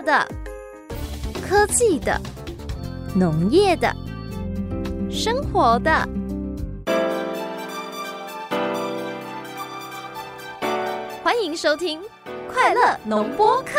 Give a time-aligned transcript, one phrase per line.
[0.00, 0.26] 的、
[1.42, 2.20] 科技的、
[3.14, 3.94] 农业的、
[5.10, 6.08] 生活的。
[11.22, 12.00] 欢迎收听
[12.52, 13.78] 《快乐农播课》。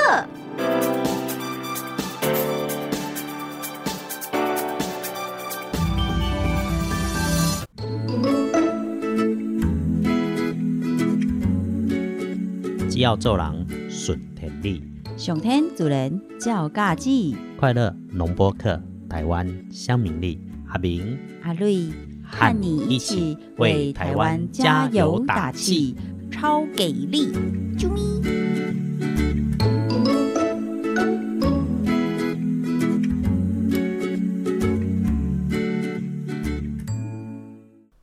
[12.89, 14.83] 只要做人顺天地，
[15.30, 21.88] 上天主人照家己，快乐农播客，台湾乡民力，阿明阿瑞
[22.24, 25.96] 和你一起为台湾加油打气，
[26.32, 27.32] 超给力！
[27.78, 28.00] 啾咪。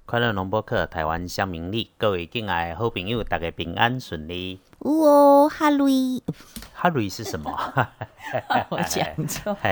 [0.05, 4.61] 快乐农播客，台湾乡民力，各位敬爱的好朋友，大家平安顺利。
[4.89, 6.23] 哦，哈瑞，
[6.73, 7.51] 哈瑞是什么？
[8.71, 9.57] 我讲错。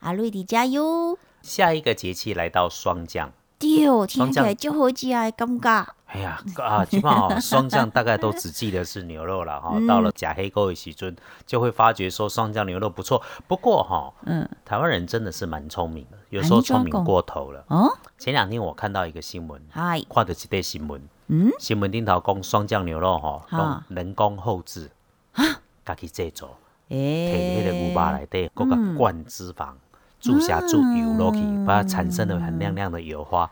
[0.00, 1.18] 阿瑞的加油！
[1.42, 5.86] 下一个节气来到霜降，对，听起来就好食的感觉。
[6.06, 9.72] 哎呀啊，基本上哦， 霜降大概都只记得是牛肉了哈。
[9.74, 13.20] 嗯到了假黑沟的时尊，就会发觉说霜降牛肉不错。
[13.46, 17.62] 不过哈，嗯，台湾人真的是蛮聪明的，有时候聪明过头了。
[17.68, 23.42] 哦，前两天我看到一个新闻，嗨，看的一个新闻，嗯，新闻顶头讲双降牛肉吼，
[23.88, 24.90] 人工后置
[25.84, 26.56] 家己制作，
[26.88, 29.74] 摕诶，迄个牛肉内底，搁甲灌脂肪，
[30.20, 33.50] 注下注油落去，把它产生了很亮亮的油花。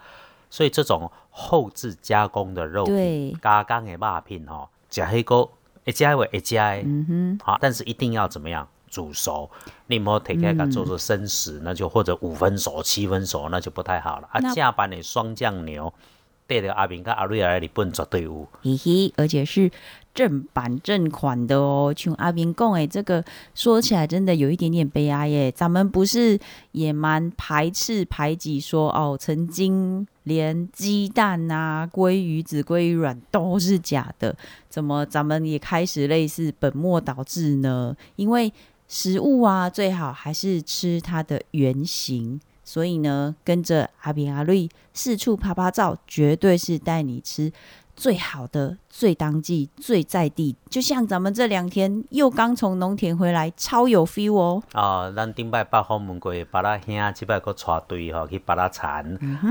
[0.51, 3.31] 所以这种后置加工的肉对。
[3.31, 5.49] 品，加工的肉品吼，食迄个
[5.85, 8.69] 会食的话会食的，嗯好，但是一定要怎么样？
[8.91, 9.51] 煮熟，
[9.87, 14.29] 你莫摕起来它做做生食，那就或者五分熟、七分熟，那就不太好了。
[14.31, 15.91] 啊，那正版的霜降牛，
[16.53, 18.47] 对着阿明跟阿瑞来日本绝对有。
[18.63, 19.71] 嘿嘿，而且是
[20.13, 21.95] 正版正款的哦。
[21.97, 25.51] 像阿明讲诶，这个说起来真的有一点点悲哀耶。
[25.51, 26.39] 咱们不是
[26.73, 34.37] 也蛮排斥排挤说哦，曾经连鸡蛋啊、鲑鱼、子鲑鱼卵都是假的，
[34.69, 37.97] 怎么咱们也开始类似本末倒置呢？
[38.17, 38.53] 因为
[38.89, 42.39] 食物啊，最好还是吃它的原形。
[42.73, 47.53] 所以呢，跟着阿炳阿瑞四处拍拍照，绝对是带你吃
[47.95, 50.57] 最好的、最当季、最在地。
[50.71, 54.63] 就像咱们这两天又刚从农田回来，超有 feel 哦。
[54.73, 59.05] 啊、咱顶摆八访问过的巴拉兄，即摆佫带队吼去巴拉产，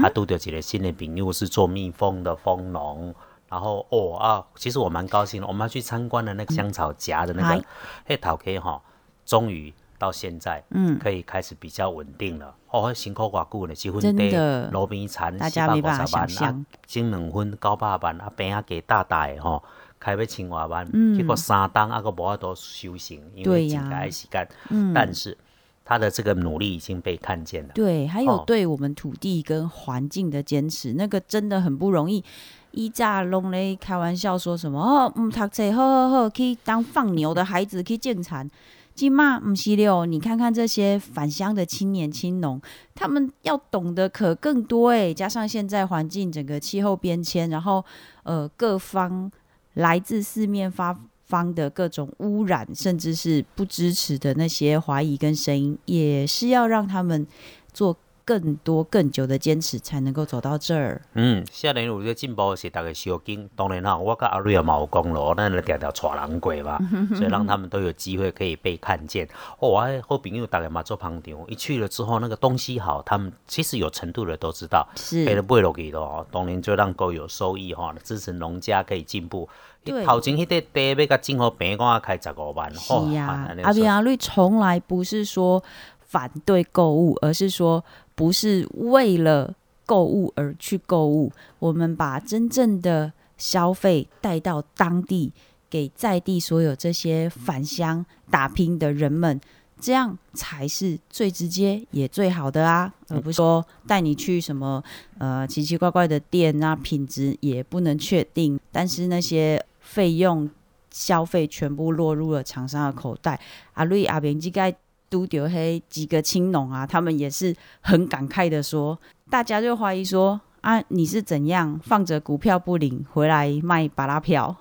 [0.03, 3.13] 啊，拄着一个新的朋友是做蜜蜂的蜂农。
[3.47, 7.63] 然后哦啊，其实我蛮高兴的，我们要去参观的那个香草夹的那个，
[8.07, 8.81] 黑桃 K 哈，
[9.23, 12.55] 终于到现在，嗯，可以开始比较稳定了。
[12.71, 19.61] 哦，辛苦偌久呢，一真份的地路边产大四百五十万，啊想象，种两分九百万，啊，饼仔加大大的吼，
[19.99, 24.49] 开要千外万，嗯结果三档啊，个无法度修行，因为真该时间。
[24.69, 25.37] 嗯但是
[25.85, 27.73] 他的这个努力已经被看见了。
[27.75, 32.23] 对，还有哦对我们土地跟环境的坚持，那个真的很不容易。
[32.71, 38.49] 一炸拢咧开玩笑说什么哦，嗯，读册好好好，可以当放牛的孩子去建产。
[38.93, 42.61] 金妈唔西六，你看看这些返乡的青年青农，
[42.93, 45.13] 他们要懂得可更多诶。
[45.13, 47.83] 加上现在环境整个气候变迁，然后
[48.23, 49.31] 呃各方
[49.73, 57.25] 来自四面八方的各种污染，甚至是不支持的那些怀疑跟声音，也是要让他们
[57.73, 61.01] 做更多更久的坚持，才能够走到这儿。
[61.13, 66.79] 嗯，少年有这进步是大家小紧，当然啦，我跟阿瑞也嘛有功劳，咱就条条带人过嘛，
[67.15, 69.27] 所以让他们都有机会可以被看见。
[69.59, 79.49] 哦，我还好朋友大概嘛做旁听，一去了之后，那个东西好，他们其实有程度的都知道，是赔了买落去的哦，当然就让够有收益哈，支持农家可以进步。
[79.83, 85.63] 对头前迄块地要甲种好平，我开十五万，是哦呀、安尼阿比阿瑞从来不是说
[86.01, 87.83] 反对购物，而是说
[88.21, 91.31] 不是为了购物而去购物。
[91.57, 95.33] 我们把真正的消费带到当地，
[95.67, 99.41] 给在地所有这些返乡打拼的人们。
[99.79, 104.83] 这样才是最直接也最好的啊，而不是说带你去什么
[105.17, 110.47] 呃奇奇怪怪的店啊，品质也不能确定，但是那些费用
[110.91, 113.41] 消费全部落入了厂商的口袋。
[113.73, 114.71] 阿瑞阿明这个
[115.11, 118.97] 都丢黑几个青农啊，他们也是很感慨的说，
[119.29, 124.55] 大家就怀疑说啊，你是怎样放着股票不领回来卖巴拉票？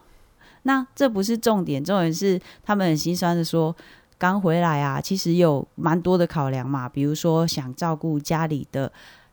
[0.65, 3.75] 那这不是重点，重点是他们很心酸的说，
[4.19, 8.93] 刚回来啊，其实有蛮多的考量嘛，比如说想照顾家里的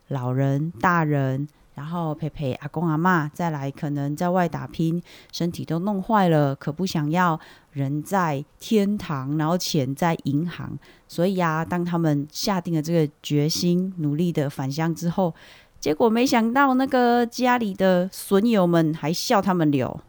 [0.09, 1.47] 老人、大人，
[1.77, 4.99] 然后陪陪阿公阿嬷，再来可能在外打拼，
[5.31, 7.39] 身体都弄坏了，可不想要
[7.71, 10.75] 人在天堂，然后钱在银行。
[11.07, 15.31] 所以啊，当他们下定了这个决心，努力的返乡之后，
[15.79, 19.99] 结果没想到那个家里的损友们还笑他们流，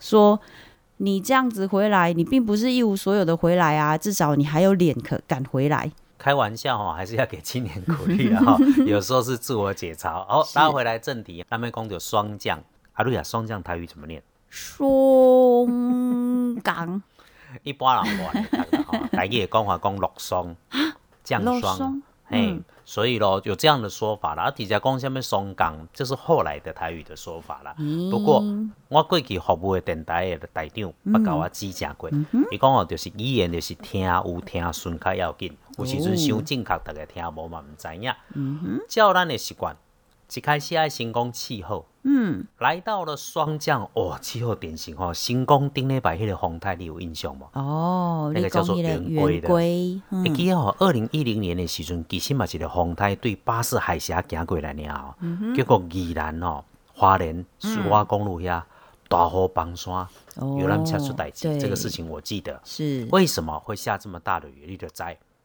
[0.00, 0.40] 说
[0.96, 5.92] 你这样子回来，你并不是一无所有的回来啊，至少你还有脸可敢回来。
[6.22, 8.56] 开玩笑哈， 还是要给青年鼓励的哈。
[8.86, 10.24] 有时候是自我解嘲。
[10.24, 14.22] 好，拉回来正题，那边讲的霜降，阿瑞亚霜降台语怎么念？
[14.48, 14.86] 双
[16.62, 17.02] 降
[17.64, 18.42] 一般人话的
[18.84, 20.54] 哈，台语讲话讲落霜，
[21.24, 24.44] 降霜，嘿，所以咯有这样的说法啦。
[24.44, 27.74] 啊，底下讲下面霜降，这是后来的台语的说法啦。
[28.12, 28.44] 不过
[28.88, 32.08] 我过去服务的电台的台长不甲我指正过，
[32.52, 35.52] 伊讲哦，就是语言就是听有听顺较要紧。
[35.78, 38.12] 有时阵伤正确，逐个听无嘛毋知影。
[38.88, 39.76] 照咱的习惯，
[40.34, 41.86] 一开始爱先讲气候。
[42.04, 47.48] 嗯，来到了霜降，哦，气候典型吼，新宫顶礼拜迄个风台，你有印象无？
[47.52, 49.48] 哦，那个叫做圆规的。
[50.10, 55.16] 你记哦，二零一零年的时阵，其实嘛是个风台对巴士海峡行过来了，
[55.54, 58.60] 结果宜兰哦，花莲苏花公路遐
[59.08, 60.08] 大雨崩山，
[60.58, 62.60] 有人下出代志，这个事情我记得。
[62.64, 64.66] 是为什么会下这么大的雨？
[64.66, 65.04] 你就知。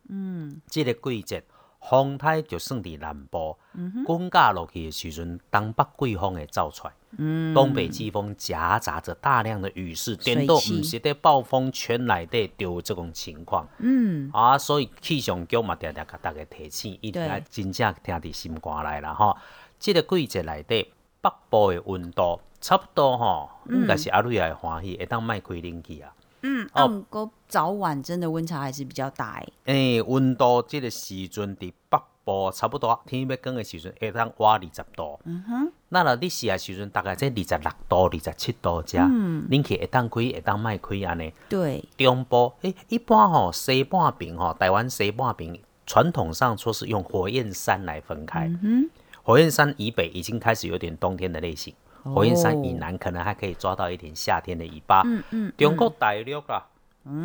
[0.09, 1.43] 嗯，这个季节
[1.79, 3.57] 风台就算伫南部，
[4.05, 7.53] 滚架落去的时阵，东北季风会走出来，嗯。
[7.53, 13.67] 东北季风夹杂着大量的雨势，点到唔是伫暴风圈内底就这种情况。
[13.77, 19.37] 嗯，啊，所以气象局嘛，常常甲大家提醒，一定要真正听伫心肝内啦吼。
[19.79, 26.11] 这个季节内底，北部的温度差不多吼，应该是阿瑞也欢喜，会当卖开冷气啊。
[26.41, 29.53] 嗯，哦，过早晚真的温差还是比较大诶。
[29.65, 35.19] 诶，温度这个时阵伫北部差不多天要光的时阵，会当活二十度。
[35.23, 41.33] 嗯哼，那了你时啊时阵大概在二十六度、二十七度遮，冷气会当开，会当卖开安尼。
[41.49, 48.47] 对，中部诶，一般吼西半边吼，台湾西半边传统上说是用火焰山来分开。
[48.61, 48.89] 嗯
[49.23, 51.73] 火焰山以北已经开始有点冬天的类型。
[52.13, 55.01] 火焰山以南可能还可以抓到一点夏天的尾巴。
[55.05, 55.53] 嗯嗯。
[55.57, 56.67] 中国大陆啊，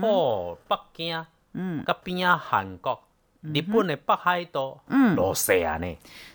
[0.02, 3.00] 哦，北京，嗯，甲边啊韩国、
[3.42, 5.86] 日本的北海道，嗯，落雪啊呢。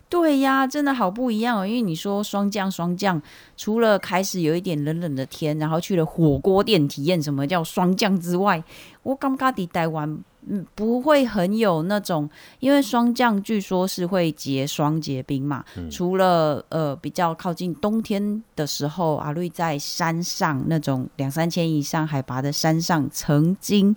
[0.10, 1.68] 对呀，真的好不一样哦。
[1.68, 3.22] 因为你说霜降，霜降，
[3.58, 8.64] 除了开始有一点冷冷的天，然后去了火锅店体验什么叫霜降之外，
[9.04, 10.18] 我刚刚伫台湾。
[10.50, 12.30] 嗯，不会很有那种，
[12.62, 15.62] 因为霜降据说是会结霜结冰嘛。
[15.92, 23.94] 除了呃比较靠近冬天的时候，阿瑞在山上那种两三千以上海拔的山上，曾经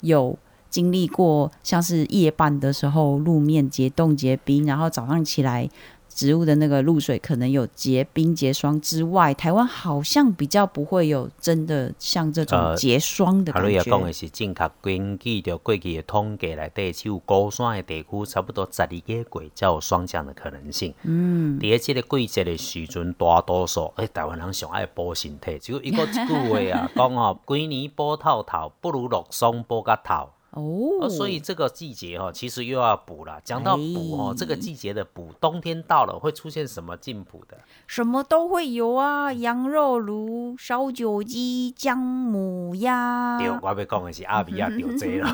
[0.00, 0.36] 有
[0.74, 5.70] 经历过像是夜半的时候路面结冻结冰，然后早上起来。
[6.16, 13.66] 植物的那个露水可能有结冰结霜之外，台湾好像比较不会有真的像这种结霜的感觉。
[13.66, 18.96] 阿瑞讲的是正确，根据着过去的统计来底，只有高山的地区差不多十二个
[19.42, 20.94] 月才有霜降的可能性。
[21.02, 30.28] 嗯，第二这个季节的时阵，大多数诶台湾人上爱补身体，只有一个一句话啊， 讲哦，几年补透透，不如落霜补个透。
[30.54, 33.40] 哦，所以这个季节哈，其实又要补了。
[33.44, 37.58] 讲到补哦，这个季节的补，冬天到了会出现什么进补的？
[37.86, 43.36] 什么都会有啊，羊肉炉、烧酒鸡、姜母鸭。
[43.38, 45.28] 对，我要讲的是阿比亚钓济了。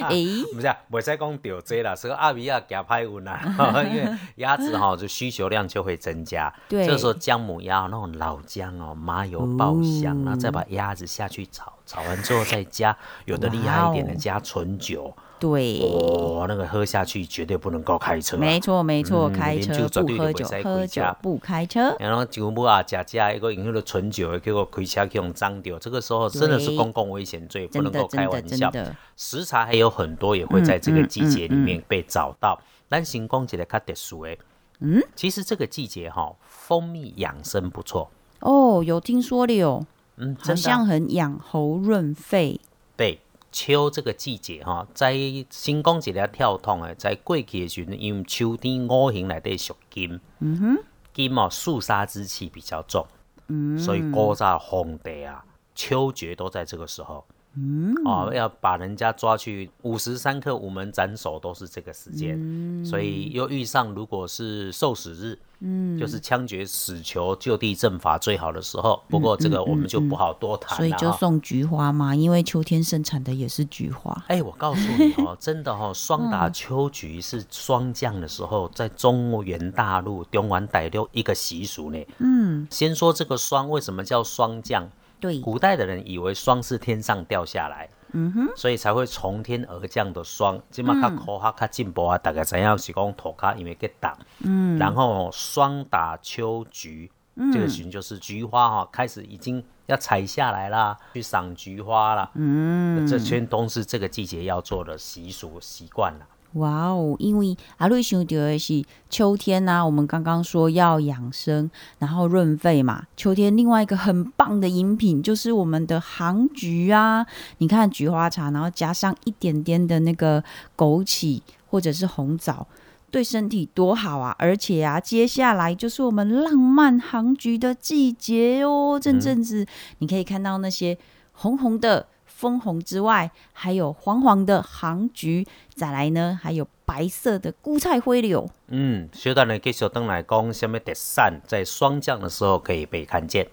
[0.00, 0.16] 哎，
[0.52, 3.40] 不是，不使讲钓济啦，是阿比亚加派运啦。
[3.88, 6.52] 因为鸭子哈，就需求量就会增加。
[6.68, 11.72] 对，这时候姜母鸭那种老姜哦，麻油爆香，然后再把鸭子下去炒。
[11.86, 21.94] 炒完之后再加，有的厉害一点的加纯酒，对，哦，那个喝下去绝对不能够开车，没错没错，开车不喝酒，喝酒不开车。
[22.00, 28.72] 然后酒母啊，加加一个饮用的纯酒，结果开车去用脏掉，这个时候真的是公共危险罪，不能够开玩笑。
[29.16, 32.60] 食材还有很多也会在这个季节里面被找到。
[32.88, 34.38] 但行宫节的较特殊诶，
[34.80, 38.10] 嗯，其实这个季节哈，蜂蜜养生不错。
[38.40, 39.86] 哦，有听说的哟。
[40.16, 42.60] 嗯，好像很养喉润肺。
[42.96, 43.20] 对，
[43.52, 45.14] 秋这个季节哈，在
[45.50, 53.06] 新宫节咧跳痛诶，在过去的时阵，因为秋天五行内底属金，嗯哼，金哦肃杀之气比较重，
[53.48, 55.44] 嗯，所以古早皇帝啊，
[55.74, 57.24] 秋决都在这个时候。
[57.56, 69.02] 嗯，哦，要把人家抓去五时三刻午门斩首都是这个时间，嗯所以又遇上如果是受死日，嗯，就是枪决死囚就地正法最好的时候。
[69.08, 74.14] 不过这个我们就不好多谈了、嗯所以就送菊花嘛，因为秋天生产的也是菊花。
[74.28, 81.98] 哎，我告诉你哦，真的哦，霜打秋菊是霜降的时候，在中原大陆中原大陆一个习俗呢。
[82.18, 84.86] 嗯，先说这个霜为什么叫霜降？
[85.18, 90.60] 对，古代的人以为霜是天上掉下来，嗯哼，所以才会从天而降的霜。
[90.70, 97.10] 今嘛较科学较进步啊，大概知影是讲土卡因为结冻，嗯，然后霜打秋菊，
[97.52, 102.30] 这个旬就是菊花哈、开始已经要采下来啦，去赏菊花啦。
[102.34, 106.26] 嗯，这全都是这个季节要做的习俗习惯了。
[106.54, 113.04] 哇哦，因为阿瑞想到的是秋天呐、我们刚刚说要养生，然后润肺嘛。
[113.16, 117.26] 秋天另外一个很棒的饮品就是我们的杭菊啊，
[117.58, 120.42] 你看菊花茶，然后加上一点点的那个
[120.76, 122.66] 枸杞或者是红枣。
[123.08, 124.34] 对身体多好啊！
[124.36, 128.98] 而且啊，接下来就是我们浪漫杭菊的季节哦。
[129.00, 129.64] 这阵子
[129.98, 130.98] 你可以看到那些
[131.32, 138.46] 红红的枫红之外，还有黄黄的杭菊，再来呢，还有白色的菇菜灰柳。
[138.68, 143.48] 嗯，小等呢继续登来讲，什么特产在霜降的时候可以被看见。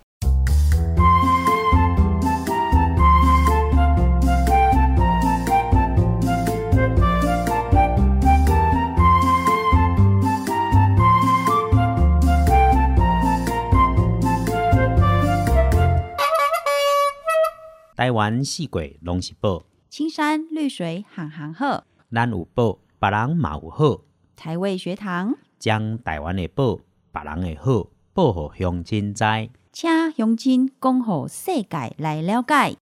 [18.14, 24.02] 湾四季拢是宝，青山绿水行行好，咱有宝，别人嘛有好。
[24.36, 26.80] 台味学堂，将台湾的宝、
[27.12, 29.24] 别人的好，报给乡亲知。
[29.72, 32.78] 请乡亲讲互世界来了解。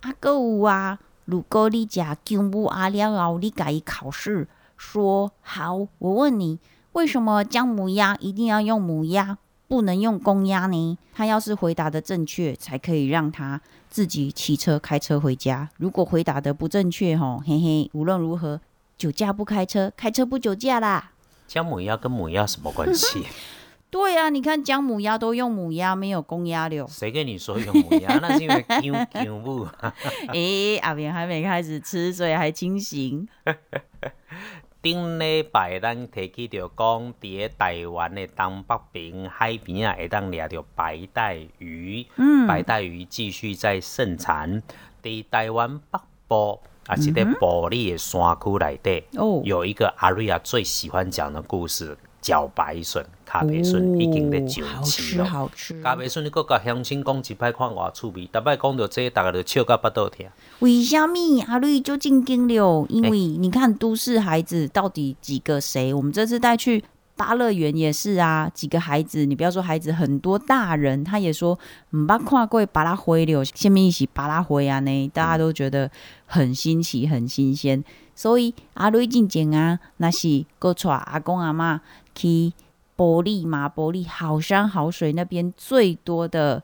[0.00, 6.58] 啊，搁有啊，如果你食姜母鸭了后，你家己考试说好，我问你，
[6.92, 9.36] 为什么姜母鸭一定要用母鸭，
[9.70, 10.98] 不能用公鸭呢？
[11.14, 15.68] 他要是回答的正确，才可以让他自己骑车开车回家。
[15.76, 18.60] 如果回答的不正确，吼，嘿嘿，无论如何，
[18.98, 21.12] 酒驾不开车，开车不酒驾啦。
[21.46, 23.24] 姜母鸭跟母鸭什么关系？
[23.90, 26.88] 对呀、你看姜母鸭都用母鸭，没有公鸭了。
[26.88, 28.18] 谁跟你说用母鸭？
[28.20, 29.68] 那是因为姜姜母。
[30.34, 33.28] 诶、阿扁还没开始吃，所以还清醒。
[34.82, 42.06] 顶礼拜咱提起着讲，伫咧台湾的东北边海边啊，会当掠着白带鱼。
[42.16, 44.62] 嗯白带鱼继续在盛产。
[45.02, 55.24] 伫台湾北部啊，是在玻璃的山区内底，哦，有一个阿瑞亚最喜欢讲的故事——茭白笋、咖啡笋，已经咧上市咯。
[55.24, 55.82] 吃好吃。
[55.82, 58.28] 咖啡笋，你搁甲乡亲讲一摆，看偌趣味。
[58.32, 60.26] 逐摆讲到这，大家就笑到巴肚疼。
[60.60, 61.14] 为什么
[61.46, 62.86] 阿瑞就进京了？
[62.88, 65.94] 因哎为你看都市孩子到底几个谁？
[65.94, 66.84] 我们这次带去
[67.16, 71.58] 巴乐园也是啊，几个孩子，你不要说孩子，很多大人他也说
[71.90, 75.90] 唔捌看过巴拉灰了，下面一起巴拉灰啊呢，大家都觉得
[76.26, 77.82] 很新奇、很新鲜。
[78.14, 81.80] 所以阿瑞进前啊，那是够带阿公阿妈
[82.14, 82.52] 去
[82.96, 86.62] 玻璃嘛，玻璃好山好水那边最多的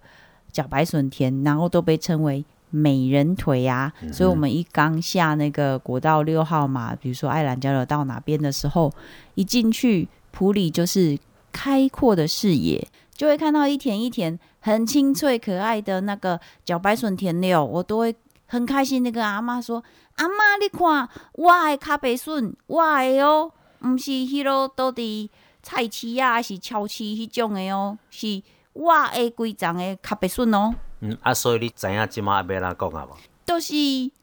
[0.53, 3.93] 茭白笋田，然后都被称为美人腿啊。
[4.13, 8.93] 所以我们一刚下那个国道六号嘛，比如说爱兰交流道哪边的时候，
[9.35, 11.19] 一进去普里就是
[11.53, 18.15] 开阔的视野，就会看到一田一田很清脆可爱的那个茭白笋田了，我都会
[18.47, 19.83] 很开心的跟阿妈说
[20.17, 23.51] ：“阿妈，你看我的咖啡笋，我的哦，
[23.87, 25.29] 毋是迄落倒伫
[25.63, 33.17] 菜市啊，还是超市迄种的哦，是我的规丛的咖啡笋哦。”嗯，啊，所以你知影即马要哪讲啊无？
[33.45, 33.75] 都是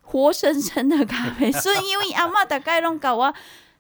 [0.02, 3.34] 活生生的咖啡笋， 因为阿嬷大概拢甲我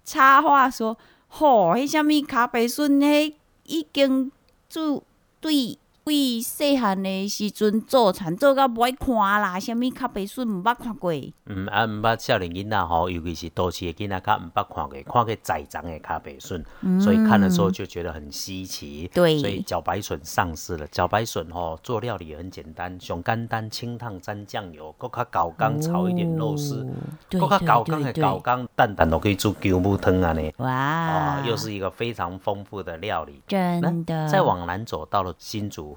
[0.05, 0.97] 插话说，
[1.27, 3.33] 吼、迄啥物咖啡笋，迄
[3.65, 4.31] 已经
[4.69, 5.03] 做
[5.41, 11.13] 对为细汉的时阵做田做到无爱看啦，什物咖啡笋毋捌看过。
[11.45, 16.63] 嗯，啊，毋捌少年囡仔吼，尤其是都市的囡仔，较毋捌看过，看过宰长的咖啡笋，
[17.01, 19.09] 所以看的时候就觉得很稀奇。
[19.13, 20.85] 对所以茭白笋上市了。
[20.89, 26.85] 茭白笋吼做料理也很简单，上简单清汤沾酱油，搁较高刚炒一点肉丝，
[27.29, 30.51] 搁较对高刚的高刚蛋蛋都可以煮姜母汤啊呢。
[30.57, 33.41] 哇啊，，又是一个非常丰富的料理。
[33.47, 34.27] 真的。
[34.27, 35.92] 再往南走，到了新竹，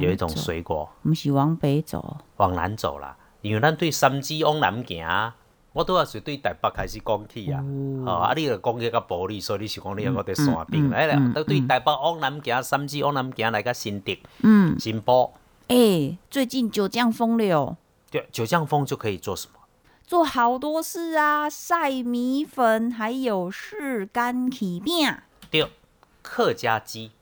[0.00, 2.18] 有一种，水果，毋是往北走。
[2.36, 5.32] 往南走啦，因为咱对三支往南行，
[5.72, 7.60] 我拄也是对台北开始讲起啊，
[8.06, 15.32] 哦、啊，你著讲起较玻璃，所以你是讲你还伫山边，嗯来啦对台北往南行，三支往南行来个新竹、嗯，新埔，
[15.68, 17.76] 哎、最近九降风了，
[18.10, 19.60] 对，九降风就可以做什么？
[20.06, 25.16] 做好多事啊，晒米粉，还有柿干起饼。
[25.50, 25.66] 对，
[26.22, 27.12] 客家鸡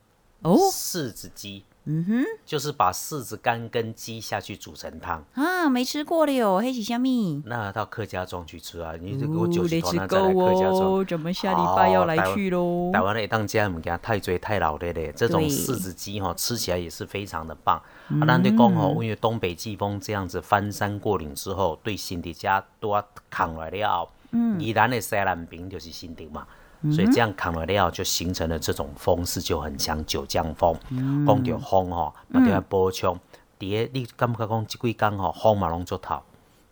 [0.41, 5.21] 哦，柿子鸡，嗯哼，就是把柿子干跟鸡下去煮成汤。
[5.33, 7.41] 啊，没吃过的哟，黑是虾米？
[7.45, 8.93] 那到客家庄去吃啊！
[9.01, 10.79] 你这个哦我九得吃集团再来够客家庄。
[10.81, 12.89] 哦，咱们下礼拜要来去喽。
[12.93, 17.81] 台湾的当家物件太追太老的嘞，这种柿子鸡哈、吃起来也是非常的棒。
[18.07, 26.47] 嗯啊，咱对讲吼，因为东北季风这样子翻山过岭之后，对身体家多扛来了后，嗯，宜兰的西南边就是新竹嘛。
[26.83, 30.75] 嗯所以这样扛了料，就形成了这种风势就很强，九江风。
[30.89, 33.17] 嗯讲到风吼，嘛要补充。
[33.59, 36.21] 伫个你感觉讲即几工吼，风嘛拢足透。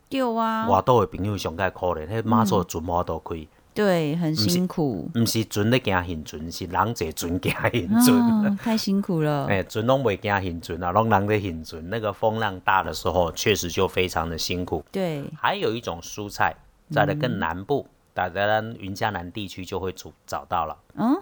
[0.09, 3.47] 对啊，外岛的朋友上介可怜，迄马船无都开。
[3.73, 8.19] 对，很辛苦，毋是船咧行行船，是人坐船行行船。
[8.19, 9.45] 啊，太辛苦了。
[9.49, 11.89] 哎、船拢袂行行船啊，拢人在行船。
[11.89, 14.83] 那个风浪大的时候，确实就非常的辛苦。
[14.91, 16.53] 对，还有一种蔬菜，
[16.91, 21.21] 在的更南部，在咱云嘉南地区就会找找到了嗯，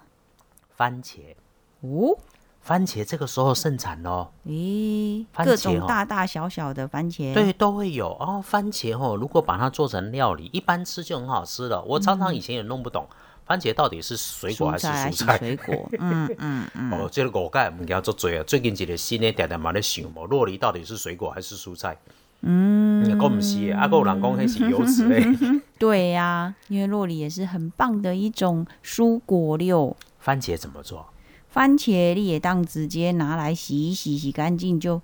[0.76, 1.36] 番茄。
[1.82, 2.18] 哦，
[2.62, 8.44] 番茄这个时候盛产哦，咦，各番茄哦种大大小小的番茄，对，都会有哦。
[8.46, 11.82] 番茄哦，如果把它做成料理，一般吃就很好吃了。
[11.84, 13.08] 我常常以前也弄不懂，
[13.46, 15.38] 番茄到底是水果还是蔬菜？
[15.38, 15.90] 水果？
[16.00, 18.44] 嗯嗯嗯，哦，这个我盖物件做多啊。
[18.46, 21.98] 最近一个新的，常常嘛咧想，无洛梨到底是水果还是蔬菜？
[22.42, 25.26] 嗯，够唔是的，啊，还有人讲迄是油脂类。
[25.78, 29.96] 对呀、因为洛梨也是很棒的一种蔬果料。
[30.20, 31.06] 番茄怎么做？
[31.50, 35.02] 番茄你也当直接拿来洗一洗，洗干净就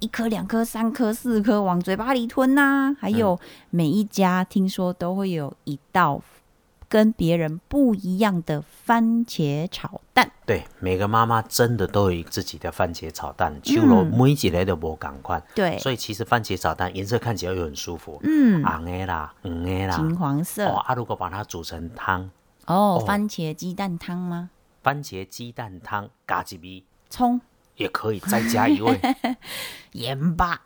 [0.00, 3.38] 一颗、两颗、三颗、四颗往嘴巴里吞呐、还有
[3.70, 6.20] 每一家听说都会有一道
[6.94, 10.30] 跟别人不一样的番茄炒蛋。
[10.46, 15.42] 对，每个妈妈真的都有自己的番茄炒蛋，手路每一个都无赶快。
[15.56, 19.96] 对，所以其实番茄炒蛋颜色看起来又很舒服，嗯，红的啦，黄的啦。
[19.96, 20.68] 金黄色。
[20.68, 22.30] 哦，啊，如果把它煮成汤，
[22.66, 23.04] 哦，哦。
[23.04, 24.50] 番茄鸡蛋汤吗？
[24.80, 26.84] 番茄鸡蛋汤加一味。
[27.10, 27.40] 葱、
[27.74, 29.00] 也可以，再加一味。
[29.90, 30.60] 盐巴，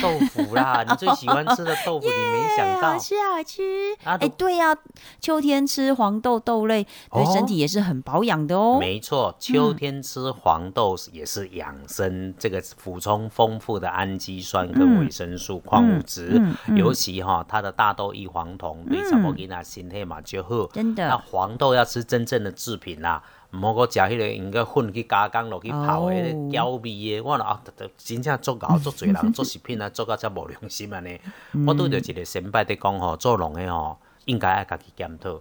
[0.00, 0.84] 豆腐啦。
[0.88, 3.62] 你最 喜欢吃的豆腐，你没想到好吃好吃。
[4.04, 4.76] 啊哎、对呀、
[5.20, 8.78] 秋天吃黄豆豆类对身体也是很保养的哦。
[8.80, 16.40] 没错，秋天吃黄豆也是养生，这个补充丰富的氨基酸跟维生素、矿物质，
[16.76, 20.66] 尤其哈它的大豆异黄酮对查某囡仔身体嘛就好。
[20.72, 23.22] 真的那黄豆要吃真正的制品啦。
[23.52, 27.62] 毋好个食迄个用个粉去加工落去泡迄个焦味的，我若啊，
[27.98, 31.20] 真正做搞做侪人 做食品啊，做到遮无良心安尼。
[31.66, 35.40] 我拄着一个先辈伫讲吼，做农的吼，应该爱家己检讨。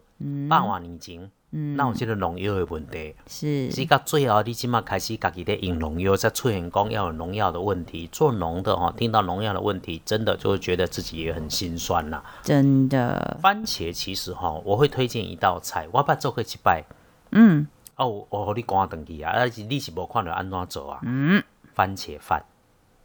[0.49, 1.31] 百外年前，
[1.77, 3.15] 哪有即个农药的问题？
[3.27, 8.07] 是是到最后，你即马开始家己咧用农药，才出现讲要有农药的问题。
[8.11, 12.23] 做农的吼，听到农药的问题，真的就会觉得自己也很心酸啦。
[12.43, 13.39] 真的。
[13.41, 16.83] 番茄其实哈，我会推荐一道菜，我捌做过一摆。
[17.31, 17.65] 嗯，
[18.01, 19.31] 哦，我互你赶转去啊！
[19.31, 20.99] 啊，是你是无看到安怎做啊？
[21.03, 21.43] 嗯，
[21.75, 22.43] 番茄饭，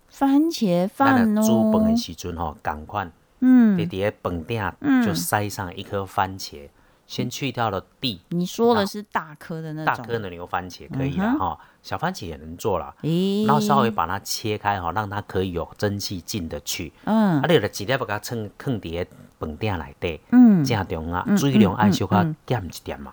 [0.08, 4.72] 番茄咱饭哦煮饭哦的，时阵吼，共款，嗯，你伫咧饭顶
[5.04, 6.70] 就塞上一颗番茄，
[7.06, 12.94] 先去掉了蒂，你说的是大颗的那种，大颗的牛番茄可以了哈，小番茄也能做了。
[13.02, 16.92] 咦，然后稍微把它切开哈，让它可以有蒸汽进得去。
[17.04, 17.42] 嗯。
[17.42, 20.64] 啊，你就直接把它放放伫个饭顶内底，嗯。
[20.64, 23.12] 正中啊，水量爱小可减一点嘛，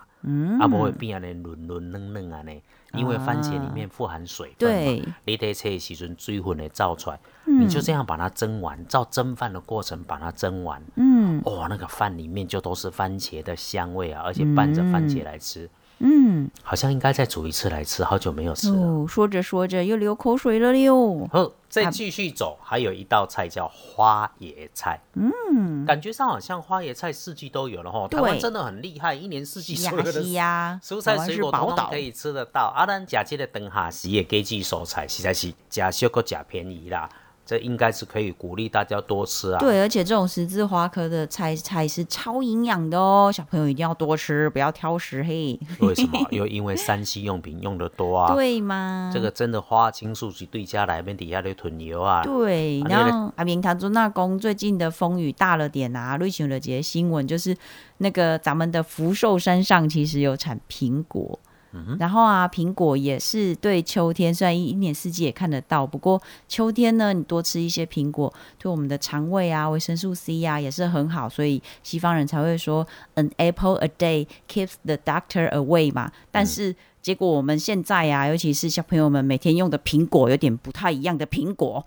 [0.59, 2.61] 啊，不会变安尼软软嫩嫩安尼。
[2.93, 5.03] 因为番茄里面富含水分嘛，对。
[5.25, 11.41] 你得切的时阵水分会造出来，你就这样把它蒸完，照蒸饭的过程把它蒸完，嗯。
[11.45, 15.69] 哇，那个饭里面就都是番茄的香味啊，而且拌着番茄来吃，嗯，
[16.61, 18.77] 好像应该再煮一次来吃，好久没有吃了。
[18.77, 21.27] 哦，说着说着又流口水了哟。
[21.31, 24.99] 好，再继续走，还有一道菜叫花椰菜。
[25.13, 28.07] 嗯，感觉上好像花椰菜四季都有了哈。
[28.09, 30.11] 台湾对真的很厉害，一年四季所有的
[30.81, 32.73] 蔬菜水果宝岛通通可以吃得到。
[32.75, 37.09] 啊，咱食这个长下时的季季蔬菜，实在是食少个假便宜啦。
[37.45, 39.59] 这应该是可以鼓励大家多吃啊。
[39.59, 45.59] 对，而且这种十字花科的菜菜是超营养的哦，小朋友一定要多吃，不要挑食嘿。
[45.79, 46.19] 为什么？
[46.31, 48.33] 又因为山西用品用的多啊。
[48.33, 49.11] 对吗？
[49.13, 52.23] 这个真的花青素是对家来面底下的囤油啊。
[52.23, 57.55] 对，啊然后阿明他说那公最近的风雨大了点啊，瑞雄的节新闻就是
[57.97, 61.39] 那个咱们的福寿山上其实有产苹果。
[61.99, 76.11] 然后啊，苹果也是对秋天，虽然一一年四季也看得到，不过秋天呢，你多吃一些苹果，对我们的肠胃啊、维生素 C 啊也是很好，所以西方人才会说 “an apple a day keeps the doctor away” 嘛。
[76.31, 81.85] 但是结果我们现在呀，尤其是小朋友们每天用的苹果，有点不太一样的苹果。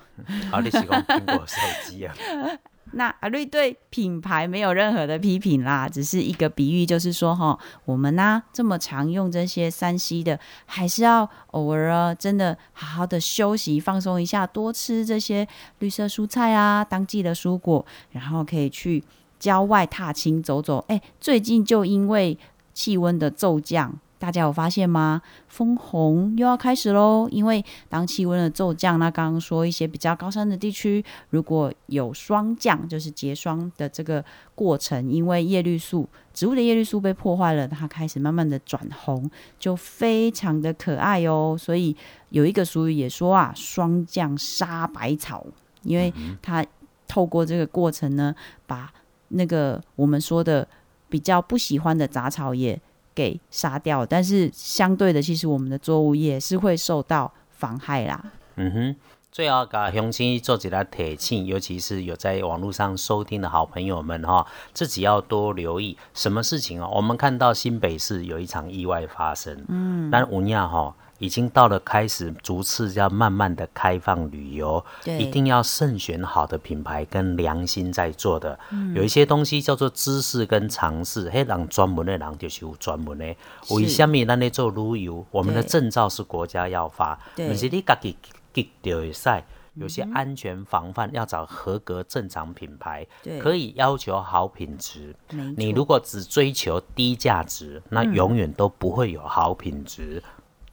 [0.50, 1.56] 好， 你喜欢苹果手
[1.88, 2.14] 机啊？
[2.92, 15.46] 那阿瑞对品牌没有任何的批评啦，只是一个比喻，就是说哈，我们呢这么常用这些三 C 的，还是要偶尔啊，真的好好的休息放松一下，多吃这些
[15.80, 19.02] 绿色蔬菜啊，当季的蔬果，然后可以去
[19.38, 20.84] 郊外踏青走走。
[20.88, 22.38] 哎，最近就因为
[22.72, 23.98] 气温的骤降。
[24.18, 25.20] 大家有发现吗？
[25.48, 27.28] 枫红又要开始喽。
[27.30, 34.24] 因为当气温的骤降，那刚刚说一些比较高山的地区，如果有霜降，就是结霜的这个
[34.54, 41.56] 过程，因为叶绿素植物的叶绿素被破坏了，它开始慢慢的转红，就非常的可爱哦。
[41.58, 41.94] 所以
[42.30, 45.46] 有一个俗语也说啊，霜降杀百草，
[45.82, 46.64] 因为它
[47.06, 48.34] 透过这个过程呢，
[48.66, 48.90] 把
[49.28, 50.66] 那个我们说的
[51.08, 52.80] 比较不喜欢的杂草也。
[53.16, 58.22] 给杀掉，但是相对的，其实我们的作物也是会受到妨害啦。
[58.56, 58.96] 嗯哼，
[59.32, 66.88] 最后给乡亲做几个提醒，尤其是有在网络上收听的好朋友们哈，自己要多留意什么事情哦？
[66.94, 70.94] 我们看到新北市有一场意外发生，嗯，但吴亚哈。
[71.18, 78.58] 已经到了开始逐次要慢慢的开放旅游，一定要慎选好的品牌跟良心在做的。
[78.94, 83.24] 有一些东西叫做知识跟尝试，嘿，人专门的人就是有专门的。
[83.70, 85.24] 为什么咱咧做旅游？
[85.30, 88.16] 我们的证照是国家要发，不是你自己
[88.52, 89.42] 给掉会使。
[89.74, 93.06] 有些安全防范要找合格正常品牌，
[93.38, 95.14] 可以要求好品质。
[95.54, 100.22] 你如果只追求低价值，那永远都不会有好品质。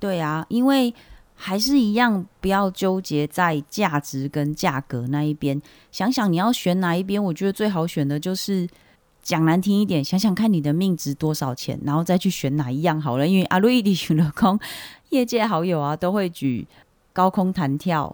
[0.03, 0.93] 对啊，因为
[1.33, 5.61] 还是一样，不要纠结在价值跟价格那一边。
[5.93, 8.67] 想想你要选哪一边，我觉得最好选的就是
[9.21, 13.25] 讲难听一点，想想看你的命值多少钱，然后再去选哪一样好了。
[13.25, 14.59] 因为阿路易迪选了空，
[15.11, 16.67] 业界好友啊都会举
[17.13, 18.13] 高空弹跳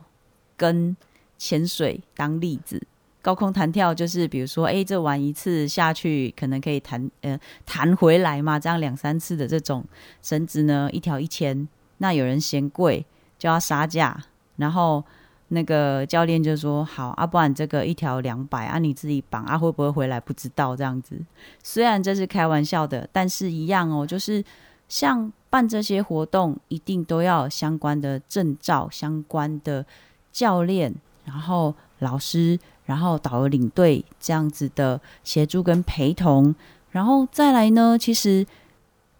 [0.55, 0.95] 跟
[1.39, 2.79] 潜水当例子。
[3.23, 9.83] 高空弹跳就是比如说，哎，这玩一次下去可能可以弹呃弹回来嘛，这样两三次的这种
[10.21, 11.67] 绳子呢，一条一千。
[11.99, 13.05] 那有人嫌贵
[13.37, 14.21] 就要杀价，
[14.57, 15.01] 然后
[15.49, 21.17] 那个教练就说：“好啊，不然这个一条两百啊，你自己绑啊，会不会回来不知道这样子。”
[21.63, 24.43] 虽然这是开玩笑的，但是一样哦，就是
[24.87, 29.85] 像办这些活动，一定都要相关的证照、相关的
[30.31, 30.93] 教练，
[31.25, 36.53] 然后老师，然后导游领队这样子的协助跟陪同，
[36.91, 38.45] 然后再来呢，其实。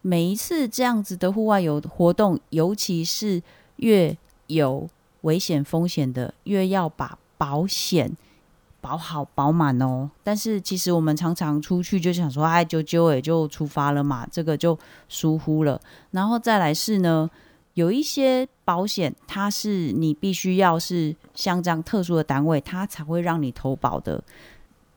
[0.01, 3.41] 每一次这样子的户外游活动，尤其是
[3.77, 4.15] 越
[4.47, 4.89] 有
[5.21, 8.15] 危险风险的，越要把保险
[8.79, 10.09] 保好保满哦。
[10.23, 14.77] 但是其实我们常常出去就想说，哎，就就也就出发了嘛，这个就
[15.09, 15.79] 疏忽了。
[16.11, 17.29] 然后再来是呢，
[17.73, 24.23] 有一些保险，它是你必须要是像这样特殊的单位，它才会让你投保的。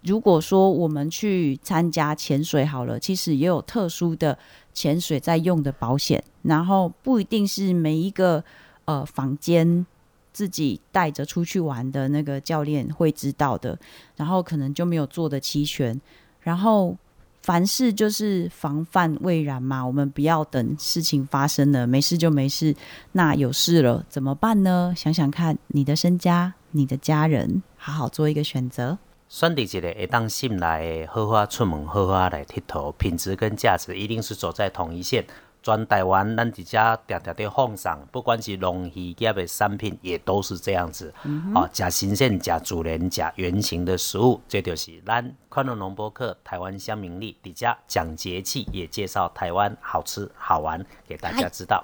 [0.05, 4.37] 如果说我们去参加潜水好了，其实也有特殊的
[4.75, 8.43] 潜水在用的保险，然后不一定是每一个
[8.85, 9.87] 呃房间
[10.33, 13.79] 自己带着出去玩的那个教练会知道的，
[14.17, 16.01] 然后可能就没有做的齐全。
[16.41, 16.97] 然后
[17.43, 22.75] 凡事就是防范未然嘛，我们不要等事情发生了，没事就没事，
[23.13, 24.93] 那有事了怎么办呢？
[24.97, 28.99] 想想看，你的身家、你的家人，好好做一个选择。
[29.33, 35.25] 选择一个会当信赖的好好出门、好好来佚佗，品质跟价值一定是走在同一线。
[35.63, 41.15] 全台湾咱伫遮定定伫放上，不管是农渔业的产品，也都是这样子。
[41.55, 51.83] 哦，食新鲜、食自然、食原形的食物，这就是咱快乐农博客台湾乡民力伫遮讲节气，也介绍台湾好吃好玩给大家知道。